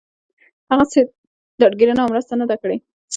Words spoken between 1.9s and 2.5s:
او مرسته نه